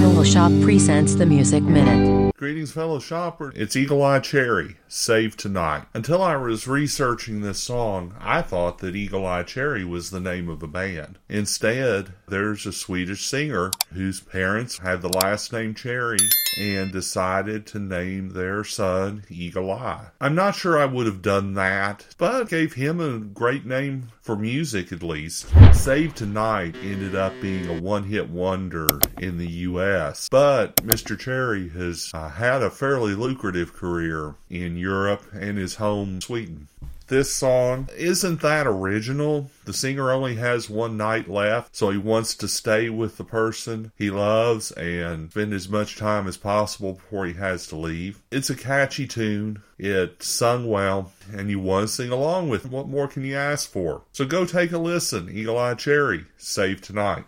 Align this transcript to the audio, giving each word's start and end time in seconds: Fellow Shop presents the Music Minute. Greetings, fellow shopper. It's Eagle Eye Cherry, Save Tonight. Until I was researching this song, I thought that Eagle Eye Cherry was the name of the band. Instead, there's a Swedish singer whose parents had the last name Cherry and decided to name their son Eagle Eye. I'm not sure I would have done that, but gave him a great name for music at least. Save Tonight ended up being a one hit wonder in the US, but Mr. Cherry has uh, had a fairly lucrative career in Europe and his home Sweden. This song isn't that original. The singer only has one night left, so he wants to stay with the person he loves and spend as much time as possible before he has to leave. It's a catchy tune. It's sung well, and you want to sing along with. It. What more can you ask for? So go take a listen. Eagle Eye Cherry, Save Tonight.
Fellow 0.00 0.24
Shop 0.24 0.52
presents 0.62 1.14
the 1.16 1.26
Music 1.26 1.62
Minute. 1.62 2.34
Greetings, 2.36 2.72
fellow 2.72 2.98
shopper. 2.98 3.52
It's 3.54 3.76
Eagle 3.76 4.02
Eye 4.02 4.20
Cherry, 4.20 4.76
Save 4.88 5.36
Tonight. 5.36 5.84
Until 5.92 6.22
I 6.22 6.36
was 6.36 6.66
researching 6.66 7.40
this 7.42 7.60
song, 7.60 8.14
I 8.18 8.40
thought 8.42 8.78
that 8.78 8.96
Eagle 8.96 9.26
Eye 9.26 9.42
Cherry 9.42 9.84
was 9.84 10.10
the 10.10 10.18
name 10.18 10.48
of 10.48 10.60
the 10.60 10.66
band. 10.66 11.18
Instead, 11.28 12.14
there's 12.26 12.64
a 12.64 12.72
Swedish 12.72 13.26
singer 13.26 13.70
whose 13.92 14.20
parents 14.20 14.78
had 14.78 15.02
the 15.02 15.08
last 15.08 15.52
name 15.52 15.74
Cherry 15.74 16.18
and 16.58 16.92
decided 16.92 17.66
to 17.66 17.78
name 17.78 18.30
their 18.30 18.64
son 18.64 19.24
Eagle 19.28 19.70
Eye. 19.70 20.06
I'm 20.20 20.34
not 20.34 20.54
sure 20.54 20.78
I 20.78 20.84
would 20.84 21.06
have 21.06 21.22
done 21.22 21.54
that, 21.54 22.06
but 22.18 22.48
gave 22.48 22.74
him 22.74 23.00
a 23.00 23.18
great 23.18 23.64
name 23.64 24.08
for 24.20 24.36
music 24.36 24.92
at 24.92 25.02
least. 25.02 25.48
Save 25.72 26.14
Tonight 26.14 26.76
ended 26.82 27.14
up 27.14 27.32
being 27.40 27.68
a 27.68 27.80
one 27.80 28.04
hit 28.04 28.28
wonder 28.28 29.00
in 29.18 29.38
the 29.38 29.50
US, 29.50 30.28
but 30.30 30.76
Mr. 30.76 31.18
Cherry 31.18 31.68
has 31.70 32.10
uh, 32.14 32.28
had 32.28 32.62
a 32.62 32.70
fairly 32.70 33.14
lucrative 33.14 33.72
career 33.72 34.34
in 34.48 34.76
Europe 34.76 35.24
and 35.32 35.58
his 35.58 35.76
home 35.76 36.20
Sweden. 36.20 36.68
This 37.12 37.30
song 37.30 37.90
isn't 37.94 38.40
that 38.40 38.66
original. 38.66 39.50
The 39.66 39.74
singer 39.74 40.10
only 40.10 40.36
has 40.36 40.70
one 40.70 40.96
night 40.96 41.28
left, 41.28 41.76
so 41.76 41.90
he 41.90 41.98
wants 41.98 42.34
to 42.36 42.48
stay 42.48 42.88
with 42.88 43.18
the 43.18 43.22
person 43.22 43.92
he 43.98 44.08
loves 44.08 44.70
and 44.72 45.30
spend 45.30 45.52
as 45.52 45.68
much 45.68 45.98
time 45.98 46.26
as 46.26 46.38
possible 46.38 46.94
before 46.94 47.26
he 47.26 47.34
has 47.34 47.66
to 47.66 47.76
leave. 47.76 48.22
It's 48.30 48.48
a 48.48 48.54
catchy 48.54 49.06
tune. 49.06 49.62
It's 49.78 50.26
sung 50.26 50.66
well, 50.70 51.12
and 51.30 51.50
you 51.50 51.60
want 51.60 51.88
to 51.88 51.92
sing 51.92 52.10
along 52.10 52.48
with. 52.48 52.64
It. 52.64 52.70
What 52.70 52.88
more 52.88 53.08
can 53.08 53.26
you 53.26 53.36
ask 53.36 53.68
for? 53.68 54.00
So 54.12 54.24
go 54.24 54.46
take 54.46 54.72
a 54.72 54.78
listen. 54.78 55.28
Eagle 55.28 55.58
Eye 55.58 55.74
Cherry, 55.74 56.24
Save 56.38 56.80
Tonight. 56.80 57.20